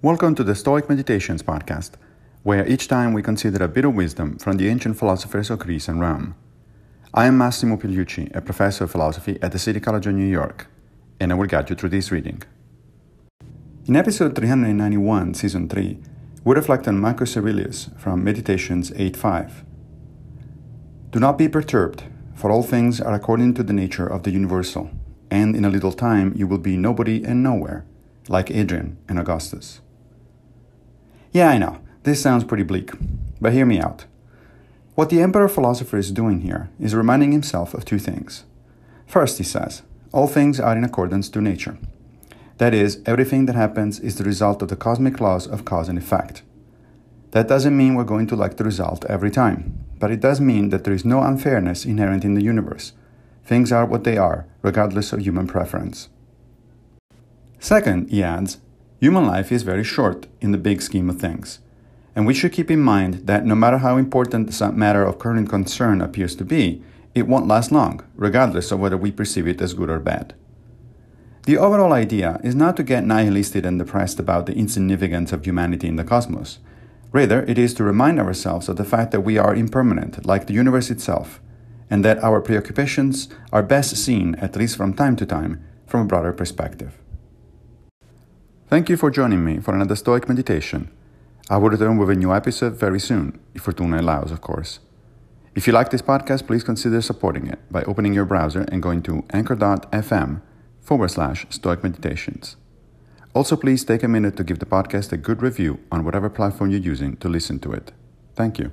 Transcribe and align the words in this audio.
Welcome 0.00 0.36
to 0.36 0.44
the 0.44 0.54
Stoic 0.54 0.88
Meditations 0.88 1.42
podcast, 1.42 1.94
where 2.44 2.64
each 2.68 2.86
time 2.86 3.12
we 3.12 3.20
consider 3.20 3.64
a 3.64 3.66
bit 3.66 3.84
of 3.84 3.96
wisdom 3.96 4.38
from 4.38 4.56
the 4.56 4.68
ancient 4.68 4.96
philosophers 4.96 5.50
of 5.50 5.58
Greece 5.58 5.88
and 5.88 6.00
Rome. 6.00 6.36
I 7.12 7.26
am 7.26 7.36
Massimo 7.36 7.76
Pigliucci, 7.76 8.32
a 8.32 8.40
professor 8.40 8.84
of 8.84 8.92
philosophy 8.92 9.40
at 9.42 9.50
the 9.50 9.58
City 9.58 9.80
College 9.80 10.06
of 10.06 10.14
New 10.14 10.24
York, 10.24 10.68
and 11.18 11.32
I 11.32 11.34
will 11.34 11.48
guide 11.48 11.68
you 11.68 11.74
through 11.74 11.88
this 11.88 12.12
reading. 12.12 12.44
In 13.86 13.96
episode 13.96 14.36
391, 14.36 15.34
season 15.34 15.68
3, 15.68 15.98
we 16.44 16.54
reflect 16.54 16.86
on 16.86 17.00
Marcus 17.00 17.36
Aurelius 17.36 17.90
from 17.98 18.22
Meditations 18.22 18.92
8.5. 18.92 19.64
Do 21.10 21.18
not 21.18 21.36
be 21.36 21.48
perturbed, 21.48 22.04
for 22.36 22.52
all 22.52 22.62
things 22.62 23.00
are 23.00 23.14
according 23.14 23.54
to 23.54 23.64
the 23.64 23.72
nature 23.72 24.06
of 24.06 24.22
the 24.22 24.30
universal, 24.30 24.92
and 25.28 25.56
in 25.56 25.64
a 25.64 25.70
little 25.70 25.90
time 25.90 26.34
you 26.36 26.46
will 26.46 26.58
be 26.58 26.76
nobody 26.76 27.24
and 27.24 27.42
nowhere, 27.42 27.84
like 28.28 28.50
Hadrian 28.50 28.96
and 29.08 29.18
Augustus. 29.18 29.80
Yeah, 31.32 31.48
I 31.48 31.58
know, 31.58 31.78
this 32.04 32.22
sounds 32.22 32.44
pretty 32.44 32.62
bleak, 32.62 32.92
but 33.40 33.52
hear 33.52 33.66
me 33.66 33.78
out. 33.78 34.06
What 34.94 35.10
the 35.10 35.20
emperor 35.20 35.48
philosopher 35.48 35.98
is 35.98 36.10
doing 36.10 36.40
here 36.40 36.70
is 36.80 36.94
reminding 36.94 37.32
himself 37.32 37.74
of 37.74 37.84
two 37.84 37.98
things. 37.98 38.44
First, 39.06 39.38
he 39.38 39.44
says, 39.44 39.82
all 40.12 40.26
things 40.26 40.58
are 40.58 40.76
in 40.76 40.84
accordance 40.84 41.28
to 41.30 41.40
nature. 41.40 41.78
That 42.56 42.74
is, 42.74 43.00
everything 43.06 43.46
that 43.46 43.54
happens 43.54 44.00
is 44.00 44.16
the 44.16 44.24
result 44.24 44.62
of 44.62 44.68
the 44.68 44.76
cosmic 44.76 45.20
laws 45.20 45.46
of 45.46 45.64
cause 45.64 45.88
and 45.88 45.98
effect. 45.98 46.42
That 47.32 47.46
doesn't 47.46 47.76
mean 47.76 47.94
we're 47.94 48.04
going 48.04 48.26
to 48.28 48.36
like 48.36 48.56
the 48.56 48.64
result 48.64 49.04
every 49.04 49.30
time, 49.30 49.84
but 49.98 50.10
it 50.10 50.20
does 50.20 50.40
mean 50.40 50.70
that 50.70 50.84
there 50.84 50.94
is 50.94 51.04
no 51.04 51.22
unfairness 51.22 51.84
inherent 51.84 52.24
in 52.24 52.34
the 52.34 52.42
universe. 52.42 52.92
Things 53.44 53.70
are 53.70 53.86
what 53.86 54.04
they 54.04 54.16
are, 54.16 54.46
regardless 54.62 55.12
of 55.12 55.20
human 55.20 55.46
preference. 55.46 56.08
Second, 57.60 58.10
he 58.10 58.22
adds, 58.22 58.58
human 59.00 59.26
life 59.26 59.52
is 59.52 59.62
very 59.62 59.84
short 59.84 60.26
in 60.40 60.52
the 60.52 60.58
big 60.58 60.82
scheme 60.82 61.08
of 61.08 61.20
things, 61.20 61.60
and 62.16 62.26
we 62.26 62.34
should 62.34 62.52
keep 62.52 62.70
in 62.70 62.80
mind 62.80 63.26
that 63.26 63.46
no 63.46 63.54
matter 63.54 63.78
how 63.78 63.96
important 63.96 64.52
some 64.52 64.78
matter 64.78 65.04
of 65.04 65.18
current 65.18 65.48
concern 65.48 66.00
appears 66.00 66.34
to 66.34 66.44
be, 66.44 66.82
it 67.14 67.28
won't 67.28 67.46
last 67.46 67.70
long, 67.70 68.02
regardless 68.16 68.72
of 68.72 68.80
whether 68.80 68.96
we 68.96 69.12
perceive 69.12 69.46
it 69.46 69.60
as 69.60 69.74
good 69.74 69.88
or 69.88 70.00
bad. 70.00 70.34
The 71.46 71.56
overall 71.56 71.92
idea 71.92 72.40
is 72.44 72.54
not 72.54 72.76
to 72.76 72.82
get 72.82 73.06
nihilistic 73.06 73.64
and 73.64 73.78
depressed 73.78 74.18
about 74.18 74.46
the 74.46 74.54
insignificance 74.54 75.32
of 75.32 75.44
humanity 75.44 75.88
in 75.88 75.96
the 75.96 76.04
cosmos. 76.04 76.58
Rather, 77.10 77.42
it 77.44 77.56
is 77.56 77.72
to 77.74 77.84
remind 77.84 78.20
ourselves 78.20 78.68
of 78.68 78.76
the 78.76 78.84
fact 78.84 79.12
that 79.12 79.22
we 79.22 79.38
are 79.38 79.54
impermanent, 79.54 80.26
like 80.26 80.46
the 80.46 80.52
universe 80.52 80.90
itself, 80.90 81.40
and 81.88 82.04
that 82.04 82.22
our 82.22 82.40
preoccupations 82.40 83.28
are 83.50 83.62
best 83.62 83.96
seen, 83.96 84.34
at 84.34 84.56
least 84.56 84.76
from 84.76 84.92
time 84.92 85.16
to 85.16 85.24
time, 85.24 85.64
from 85.86 86.02
a 86.02 86.04
broader 86.04 86.32
perspective. 86.32 86.98
Thank 88.68 88.90
you 88.90 88.98
for 88.98 89.10
joining 89.10 89.46
me 89.46 89.60
for 89.60 89.74
another 89.74 89.96
Stoic 89.96 90.28
meditation. 90.28 90.90
I 91.48 91.56
will 91.56 91.70
return 91.70 91.96
with 91.96 92.10
a 92.10 92.14
new 92.14 92.34
episode 92.34 92.74
very 92.74 93.00
soon, 93.00 93.40
if 93.54 93.62
Fortuna 93.62 93.98
allows, 93.98 94.30
of 94.30 94.42
course. 94.42 94.80
If 95.54 95.66
you 95.66 95.72
like 95.72 95.88
this 95.88 96.02
podcast, 96.02 96.46
please 96.46 96.62
consider 96.62 97.00
supporting 97.00 97.46
it 97.46 97.58
by 97.70 97.82
opening 97.84 98.12
your 98.12 98.26
browser 98.26 98.66
and 98.70 98.82
going 98.82 99.02
to 99.04 99.24
anchor.fm 99.32 100.42
forward 100.82 101.10
slash 101.10 101.46
Stoic 101.48 101.82
Meditations. 101.82 102.56
Also, 103.32 103.56
please 103.56 103.86
take 103.86 104.02
a 104.02 104.08
minute 104.08 104.36
to 104.36 104.44
give 104.44 104.58
the 104.58 104.66
podcast 104.66 105.12
a 105.12 105.16
good 105.16 105.40
review 105.40 105.80
on 105.90 106.04
whatever 106.04 106.28
platform 106.28 106.68
you're 106.68 106.78
using 106.78 107.16
to 107.16 107.28
listen 107.30 107.58
to 107.60 107.72
it. 107.72 107.92
Thank 108.34 108.58
you. 108.58 108.72